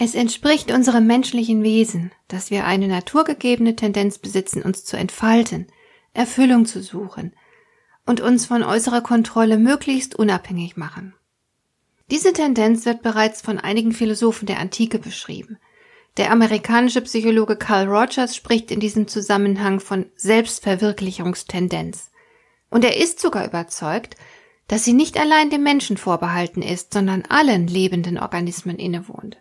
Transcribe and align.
Es 0.00 0.14
entspricht 0.14 0.70
unserem 0.70 1.08
menschlichen 1.08 1.64
Wesen, 1.64 2.12
dass 2.28 2.52
wir 2.52 2.64
eine 2.66 2.86
naturgegebene 2.86 3.74
Tendenz 3.74 4.18
besitzen, 4.18 4.62
uns 4.62 4.84
zu 4.84 4.96
entfalten, 4.96 5.66
Erfüllung 6.14 6.66
zu 6.66 6.82
suchen 6.82 7.34
und 8.06 8.20
uns 8.20 8.46
von 8.46 8.62
äußerer 8.62 9.00
Kontrolle 9.00 9.58
möglichst 9.58 10.14
unabhängig 10.14 10.76
machen. 10.76 11.14
Diese 12.12 12.32
Tendenz 12.32 12.86
wird 12.86 13.02
bereits 13.02 13.42
von 13.42 13.58
einigen 13.58 13.92
Philosophen 13.92 14.46
der 14.46 14.60
Antike 14.60 15.00
beschrieben. 15.00 15.58
Der 16.16 16.30
amerikanische 16.30 17.02
Psychologe 17.02 17.56
Carl 17.56 17.88
Rogers 17.88 18.36
spricht 18.36 18.70
in 18.70 18.80
diesem 18.80 19.08
Zusammenhang 19.08 19.80
von 19.80 20.06
Selbstverwirklichungstendenz. 20.14 22.10
Und 22.70 22.84
er 22.84 22.96
ist 22.96 23.20
sogar 23.20 23.44
überzeugt, 23.44 24.16
dass 24.68 24.84
sie 24.84 24.92
nicht 24.92 25.18
allein 25.18 25.50
dem 25.50 25.62
Menschen 25.64 25.96
vorbehalten 25.96 26.62
ist, 26.62 26.92
sondern 26.92 27.24
allen 27.28 27.66
lebenden 27.66 28.18
Organismen 28.18 28.78
innewohnt. 28.78 29.38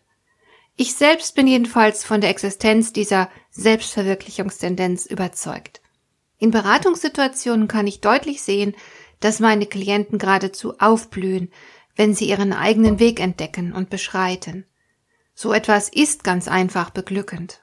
Ich 0.79 0.93
selbst 0.93 1.33
bin 1.33 1.47
jedenfalls 1.47 2.05
von 2.05 2.21
der 2.21 2.29
Existenz 2.29 2.93
dieser 2.93 3.29
Selbstverwirklichungstendenz 3.49 5.07
überzeugt. 5.07 5.81
In 6.37 6.51
Beratungssituationen 6.51 7.67
kann 7.67 7.87
ich 7.87 7.99
deutlich 7.99 8.43
sehen, 8.43 8.75
dass 9.19 9.39
meine 9.39 9.65
Klienten 9.65 10.19
geradezu 10.19 10.77
aufblühen, 10.77 11.51
wenn 11.95 12.13
sie 12.13 12.29
ihren 12.29 12.53
eigenen 12.53 12.99
Weg 12.99 13.19
entdecken 13.19 13.73
und 13.73 13.89
beschreiten. 13.89 14.65
So 15.33 15.51
etwas 15.51 15.89
ist 15.89 16.23
ganz 16.23 16.47
einfach 16.47 16.91
beglückend. 16.91 17.61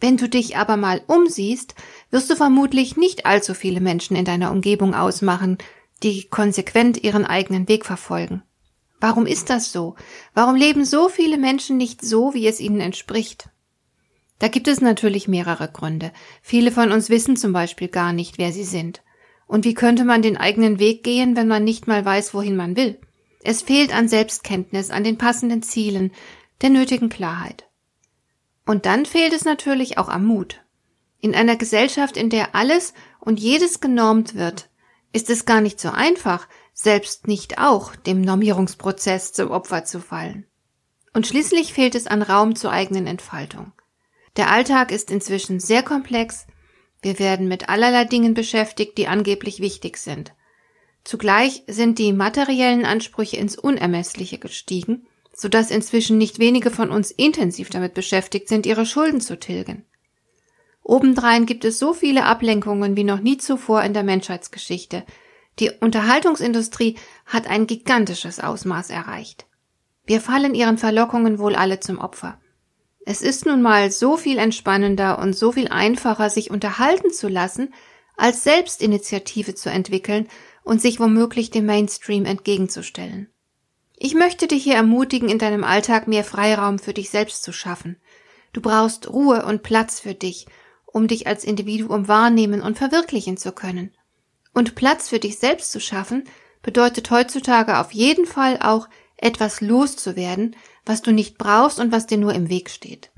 Wenn 0.00 0.16
du 0.16 0.28
dich 0.28 0.56
aber 0.56 0.76
mal 0.76 1.02
umsiehst, 1.06 1.76
wirst 2.10 2.30
du 2.30 2.36
vermutlich 2.36 2.96
nicht 2.96 3.26
allzu 3.26 3.54
viele 3.54 3.80
Menschen 3.80 4.16
in 4.16 4.24
deiner 4.24 4.50
Umgebung 4.50 4.92
ausmachen, 4.94 5.58
die 6.02 6.28
konsequent 6.28 7.02
ihren 7.04 7.24
eigenen 7.24 7.68
Weg 7.68 7.86
verfolgen. 7.86 8.42
Warum 9.04 9.26
ist 9.26 9.50
das 9.50 9.70
so? 9.70 9.96
Warum 10.32 10.54
leben 10.54 10.86
so 10.86 11.10
viele 11.10 11.36
Menschen 11.36 11.76
nicht 11.76 12.00
so, 12.00 12.32
wie 12.32 12.46
es 12.46 12.58
ihnen 12.58 12.80
entspricht? 12.80 13.50
Da 14.38 14.48
gibt 14.48 14.66
es 14.66 14.80
natürlich 14.80 15.28
mehrere 15.28 15.70
Gründe. 15.70 16.10
Viele 16.40 16.72
von 16.72 16.90
uns 16.90 17.10
wissen 17.10 17.36
zum 17.36 17.52
Beispiel 17.52 17.88
gar 17.88 18.14
nicht, 18.14 18.38
wer 18.38 18.50
sie 18.50 18.64
sind. 18.64 19.02
Und 19.46 19.66
wie 19.66 19.74
könnte 19.74 20.06
man 20.06 20.22
den 20.22 20.38
eigenen 20.38 20.78
Weg 20.78 21.04
gehen, 21.04 21.36
wenn 21.36 21.48
man 21.48 21.64
nicht 21.64 21.86
mal 21.86 22.02
weiß, 22.02 22.32
wohin 22.32 22.56
man 22.56 22.76
will? 22.76 22.98
Es 23.42 23.60
fehlt 23.60 23.94
an 23.94 24.08
Selbstkenntnis, 24.08 24.90
an 24.90 25.04
den 25.04 25.18
passenden 25.18 25.62
Zielen, 25.62 26.10
der 26.62 26.70
nötigen 26.70 27.10
Klarheit. 27.10 27.68
Und 28.64 28.86
dann 28.86 29.04
fehlt 29.04 29.34
es 29.34 29.44
natürlich 29.44 29.98
auch 29.98 30.08
am 30.08 30.24
Mut. 30.24 30.62
In 31.20 31.34
einer 31.34 31.56
Gesellschaft, 31.56 32.16
in 32.16 32.30
der 32.30 32.54
alles 32.54 32.94
und 33.20 33.38
jedes 33.38 33.80
genormt 33.80 34.34
wird, 34.34 34.70
ist 35.12 35.28
es 35.28 35.44
gar 35.44 35.60
nicht 35.60 35.78
so 35.78 35.90
einfach, 35.90 36.48
selbst 36.74 37.28
nicht 37.28 37.58
auch 37.58 37.96
dem 37.96 38.20
Normierungsprozess 38.20 39.32
zum 39.32 39.50
Opfer 39.50 39.84
zu 39.84 40.00
fallen. 40.00 40.44
Und 41.14 41.26
schließlich 41.26 41.72
fehlt 41.72 41.94
es 41.94 42.08
an 42.08 42.20
Raum 42.20 42.56
zur 42.56 42.72
eigenen 42.72 43.06
Entfaltung. 43.06 43.72
Der 44.36 44.50
Alltag 44.50 44.90
ist 44.90 45.10
inzwischen 45.12 45.60
sehr 45.60 45.84
komplex, 45.84 46.46
wir 47.00 47.18
werden 47.18 47.48
mit 47.48 47.68
allerlei 47.68 48.04
Dingen 48.04 48.34
beschäftigt, 48.34 48.98
die 48.98 49.06
angeblich 49.06 49.60
wichtig 49.60 49.98
sind. 49.98 50.34
Zugleich 51.04 51.62
sind 51.66 51.98
die 51.98 52.12
materiellen 52.12 52.84
Ansprüche 52.84 53.36
ins 53.36 53.56
Unermessliche 53.56 54.38
gestiegen, 54.38 55.06
so 55.32 55.48
dass 55.48 55.70
inzwischen 55.70 56.16
nicht 56.16 56.38
wenige 56.38 56.70
von 56.70 56.90
uns 56.90 57.10
intensiv 57.10 57.68
damit 57.68 57.94
beschäftigt 57.94 58.48
sind, 58.48 58.66
ihre 58.66 58.86
Schulden 58.86 59.20
zu 59.20 59.38
tilgen. 59.38 59.84
Obendrein 60.82 61.46
gibt 61.46 61.64
es 61.64 61.78
so 61.78 61.92
viele 61.92 62.24
Ablenkungen 62.24 62.96
wie 62.96 63.04
noch 63.04 63.20
nie 63.20 63.36
zuvor 63.36 63.82
in 63.82 63.94
der 63.94 64.02
Menschheitsgeschichte, 64.02 65.04
die 65.58 65.70
Unterhaltungsindustrie 65.70 66.96
hat 67.26 67.46
ein 67.46 67.66
gigantisches 67.66 68.40
Ausmaß 68.40 68.90
erreicht. 68.90 69.46
Wir 70.04 70.20
fallen 70.20 70.54
ihren 70.54 70.78
Verlockungen 70.78 71.38
wohl 71.38 71.54
alle 71.54 71.80
zum 71.80 71.98
Opfer. 71.98 72.38
Es 73.06 73.22
ist 73.22 73.46
nun 73.46 73.62
mal 73.62 73.90
so 73.90 74.16
viel 74.16 74.38
entspannender 74.38 75.18
und 75.18 75.34
so 75.34 75.52
viel 75.52 75.68
einfacher, 75.68 76.30
sich 76.30 76.50
unterhalten 76.50 77.10
zu 77.10 77.28
lassen, 77.28 77.72
als 78.16 78.44
Selbstinitiative 78.44 79.54
zu 79.54 79.70
entwickeln 79.70 80.28
und 80.62 80.80
sich 80.80 81.00
womöglich 81.00 81.50
dem 81.50 81.66
Mainstream 81.66 82.24
entgegenzustellen. 82.24 83.28
Ich 83.96 84.14
möchte 84.14 84.46
dich 84.46 84.64
hier 84.64 84.74
ermutigen, 84.74 85.28
in 85.28 85.38
deinem 85.38 85.64
Alltag 85.64 86.08
mehr 86.08 86.24
Freiraum 86.24 86.78
für 86.78 86.92
dich 86.92 87.10
selbst 87.10 87.42
zu 87.42 87.52
schaffen. 87.52 87.96
Du 88.52 88.60
brauchst 88.60 89.08
Ruhe 89.08 89.44
und 89.44 89.62
Platz 89.62 90.00
für 90.00 90.14
dich, 90.14 90.46
um 90.86 91.06
dich 91.08 91.26
als 91.26 91.44
Individuum 91.44 92.08
wahrnehmen 92.08 92.62
und 92.62 92.78
verwirklichen 92.78 93.36
zu 93.36 93.52
können. 93.52 93.92
Und 94.54 94.74
Platz 94.74 95.08
für 95.08 95.18
dich 95.18 95.38
selbst 95.38 95.70
zu 95.72 95.80
schaffen, 95.80 96.24
bedeutet 96.62 97.10
heutzutage 97.10 97.78
auf 97.78 97.92
jeden 97.92 98.24
Fall 98.24 98.58
auch 98.60 98.88
etwas 99.16 99.60
loszuwerden, 99.60 100.56
was 100.86 101.02
du 101.02 101.12
nicht 101.12 101.36
brauchst 101.36 101.78
und 101.78 101.92
was 101.92 102.06
dir 102.06 102.18
nur 102.18 102.32
im 102.32 102.48
Weg 102.48 102.70
steht. 102.70 103.10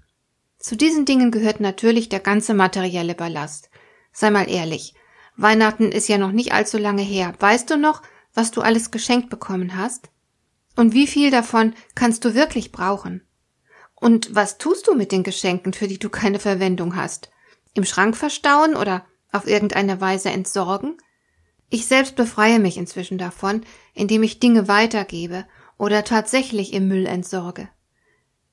Zu 0.59 0.77
diesen 0.77 1.05
Dingen 1.05 1.31
gehört 1.31 1.61
natürlich 1.61 2.09
der 2.09 2.21
ganze 2.21 2.55
materielle 2.55 3.15
Ballast. 3.15 3.71
Sei 4.13 4.31
mal 4.31 4.51
ehrlich, 4.51 4.95
Weihnachten 5.37 5.93
ist 5.93 6.09
ja 6.09 6.19
noch 6.19 6.33
nicht 6.33 6.53
allzu 6.53 6.79
lange 6.79 7.03
her. 7.03 7.35
Weißt 7.39 7.71
du 7.71 7.77
noch, 7.77 8.03
was 8.35 8.51
du 8.51 8.63
alles 8.63 8.91
geschenkt 8.91 9.31
bekommen 9.31 9.77
hast? 9.77 10.09
Und 10.75 10.93
wie 10.93 11.07
viel 11.07 11.31
davon 11.31 11.75
kannst 11.95 12.25
du 12.25 12.35
wirklich 12.35 12.73
brauchen? 12.73 13.27
Und 13.95 14.35
was 14.35 14.59
tust 14.59 14.89
du 14.89 14.95
mit 14.95 15.13
den 15.13 15.23
Geschenken, 15.23 15.73
für 15.73 15.89
die 15.89 15.99
du 15.99 16.11
keine 16.11 16.39
Verwendung 16.39 16.97
hast? 16.97 17.31
Im 17.75 17.85
Schrank 17.85 18.17
verstauen 18.17 18.75
oder 18.75 19.07
auf 19.33 19.47
irgendeine 19.47 20.01
Weise 20.01 20.31
entsorgen? 20.31 20.97
Ich 21.69 21.87
selbst 21.87 22.17
befreie 22.17 22.59
mich 22.59 22.77
inzwischen 22.77 23.19
davon, 23.19 23.63
indem 23.95 24.23
ich 24.23 24.39
Dinge 24.39 24.69
weitergebe 24.69 25.47
oder 25.79 26.05
tatsächlich 26.05 26.73
im 26.73 26.89
Müll 26.89 27.07
entsorge. 27.07 27.69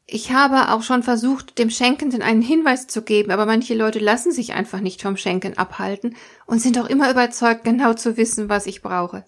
Ich 0.05 0.31
habe 0.31 0.73
auch 0.73 0.83
schon 0.83 1.01
versucht, 1.01 1.57
dem 1.57 1.69
Schenkenden 1.69 2.21
einen 2.21 2.41
Hinweis 2.41 2.87
zu 2.87 3.03
geben, 3.03 3.31
aber 3.31 3.45
manche 3.45 3.73
Leute 3.73 3.99
lassen 3.99 4.31
sich 4.31 4.53
einfach 4.53 4.81
nicht 4.81 5.01
vom 5.01 5.15
Schenken 5.15 5.57
abhalten 5.57 6.15
und 6.45 6.59
sind 6.59 6.77
auch 6.77 6.87
immer 6.87 7.09
überzeugt, 7.09 7.63
genau 7.63 7.93
zu 7.93 8.17
wissen, 8.17 8.49
was 8.49 8.65
ich 8.65 8.81
brauche. 8.81 9.23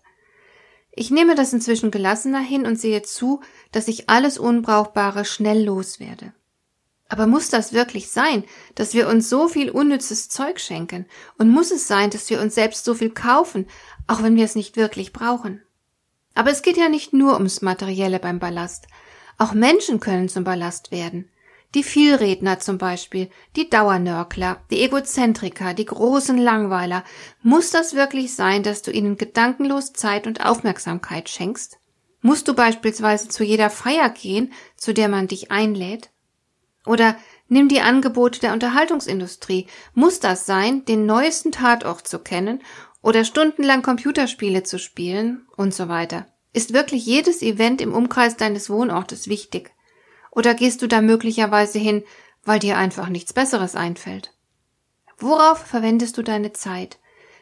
Ich 0.91 1.11
nehme 1.11 1.35
das 1.35 1.53
inzwischen 1.53 1.91
gelassener 1.91 2.39
hin 2.39 2.65
und 2.65 2.79
sehe 2.79 3.01
zu, 3.03 3.41
dass 3.71 3.87
ich 3.87 4.09
alles 4.09 4.37
Unbrauchbare 4.37 5.25
schnell 5.25 5.63
loswerde. 5.63 6.33
Aber 7.07 7.27
muss 7.27 7.49
das 7.49 7.73
wirklich 7.73 8.09
sein, 8.09 8.43
dass 8.73 8.93
wir 8.93 9.07
uns 9.07 9.29
so 9.29 9.47
viel 9.47 9.69
unnützes 9.69 10.27
Zeug 10.29 10.59
schenken? 10.59 11.05
Und 11.37 11.49
muss 11.49 11.71
es 11.71 11.87
sein, 11.87 12.09
dass 12.09 12.29
wir 12.29 12.41
uns 12.41 12.55
selbst 12.55 12.83
so 12.83 12.95
viel 12.95 13.11
kaufen, 13.11 13.67
auch 14.07 14.23
wenn 14.23 14.35
wir 14.35 14.45
es 14.45 14.55
nicht 14.55 14.75
wirklich 14.75 15.13
brauchen? 15.13 15.61
Aber 16.33 16.51
es 16.51 16.63
geht 16.63 16.77
ja 16.77 16.89
nicht 16.89 17.13
nur 17.13 17.33
ums 17.35 17.61
Materielle 17.61 18.19
beim 18.19 18.39
Ballast. 18.39 18.87
Auch 19.37 19.53
Menschen 19.53 19.99
können 19.99 20.29
zum 20.29 20.43
Ballast 20.43 20.91
werden. 20.91 21.29
Die 21.75 21.83
Vielredner 21.83 22.59
zum 22.59 22.77
Beispiel, 22.77 23.29
die 23.55 23.69
Dauernörkler, 23.69 24.61
die 24.71 24.81
Egozentriker, 24.81 25.73
die 25.73 25.85
großen 25.85 26.37
Langweiler. 26.37 27.03
Muss 27.41 27.69
das 27.69 27.95
wirklich 27.95 28.33
sein, 28.33 28.63
dass 28.63 28.81
du 28.81 28.91
ihnen 28.91 29.17
gedankenlos 29.17 29.93
Zeit 29.93 30.25
und 30.25 30.45
Aufmerksamkeit 30.45 31.29
schenkst? 31.29 31.77
Musst 32.21 32.47
du 32.47 32.53
beispielsweise 32.53 33.27
zu 33.27 33.43
jeder 33.43 33.69
Feier 33.69 34.09
gehen, 34.09 34.53
zu 34.77 34.93
der 34.93 35.09
man 35.09 35.27
dich 35.27 35.51
einlädt? 35.51 36.09
Oder 36.85 37.17
nimm 37.47 37.67
die 37.67 37.81
Angebote 37.81 38.39
der 38.39 38.53
Unterhaltungsindustrie. 38.53 39.67
Muss 39.93 40.19
das 40.19 40.45
sein, 40.45 40.85
den 40.85 41.05
neuesten 41.05 41.51
Tatort 41.51 42.07
zu 42.07 42.19
kennen 42.19 42.61
oder 43.01 43.23
stundenlang 43.23 43.81
Computerspiele 43.81 44.63
zu 44.63 44.79
spielen 44.79 45.47
und 45.55 45.73
so 45.73 45.87
weiter? 45.89 46.27
Ist 46.53 46.73
wirklich 46.73 47.05
jedes 47.05 47.41
Event 47.41 47.81
im 47.81 47.93
Umkreis 47.93 48.37
deines 48.37 48.69
Wohnortes 48.69 49.27
wichtig? 49.27 49.71
Oder 50.31 50.53
gehst 50.53 50.81
du 50.81 50.87
da 50.87 51.01
möglicherweise 51.01 51.79
hin, 51.79 52.03
weil 52.43 52.59
dir 52.59 52.77
einfach 52.77 53.09
nichts 53.09 53.33
Besseres 53.33 53.75
einfällt? 53.75 54.33
Worauf 55.17 55.59
verwendest 55.59 56.17
du 56.17 56.23
deine 56.23 56.53
Zeit? 56.53 56.99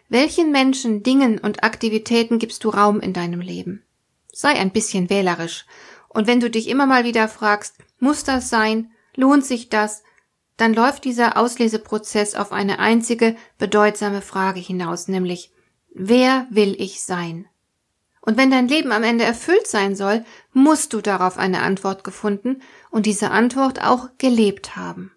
Welchen 0.09 0.51
Menschen, 0.51 1.01
Dingen 1.01 1.39
und 1.39 1.63
Aktivitäten 1.63 2.39
gibst 2.39 2.63
du 2.63 2.69
Raum 2.69 2.99
in 2.99 3.13
deinem 3.13 3.41
Leben? 3.41 3.83
Sei 4.31 4.49
ein 4.49 4.71
bisschen 4.71 5.09
wählerisch. 5.09 5.65
Und 6.09 6.27
wenn 6.27 6.39
du 6.39 6.49
dich 6.49 6.67
immer 6.67 6.85
mal 6.85 7.03
wieder 7.03 7.27
fragst, 7.27 7.77
muss 7.99 8.23
das 8.23 8.49
sein? 8.49 8.91
Lohnt 9.15 9.45
sich 9.45 9.69
das? 9.69 10.03
Dann 10.57 10.73
läuft 10.73 11.03
dieser 11.03 11.37
Ausleseprozess 11.37 12.35
auf 12.35 12.51
eine 12.51 12.79
einzige 12.79 13.35
bedeutsame 13.57 14.21
Frage 14.21 14.59
hinaus, 14.59 15.07
nämlich 15.07 15.51
Wer 15.95 16.47
will 16.49 16.75
ich 16.79 17.03
sein? 17.03 17.45
Und 18.21 18.37
wenn 18.37 18.49
dein 18.49 18.67
Leben 18.67 18.91
am 18.91 19.03
Ende 19.03 19.25
erfüllt 19.25 19.67
sein 19.67 19.95
soll, 19.95 20.25
musst 20.53 20.93
du 20.93 21.01
darauf 21.01 21.37
eine 21.37 21.61
Antwort 21.61 22.03
gefunden 22.03 22.61
und 22.89 23.05
diese 23.05 23.31
Antwort 23.31 23.83
auch 23.83 24.09
gelebt 24.17 24.75
haben. 24.75 25.11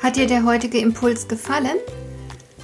Hat 0.00 0.16
dir 0.16 0.26
der 0.26 0.44
heutige 0.44 0.78
Impuls 0.78 1.28
gefallen? 1.28 1.78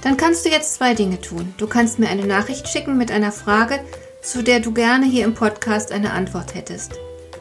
Dann 0.01 0.15
kannst 0.15 0.45
du 0.45 0.49
jetzt 0.49 0.75
zwei 0.75 0.93
Dinge 0.93 1.19
tun. 1.19 1.53
Du 1.57 1.67
kannst 1.67 1.99
mir 1.99 2.07
eine 2.07 2.25
Nachricht 2.25 2.69
schicken 2.69 2.97
mit 2.97 3.11
einer 3.11 3.31
Frage, 3.31 3.83
zu 4.21 4.43
der 4.43 4.59
du 4.59 4.73
gerne 4.73 5.05
hier 5.05 5.25
im 5.25 5.33
Podcast 5.33 5.91
eine 5.91 6.13
Antwort 6.13 6.55
hättest. 6.55 6.99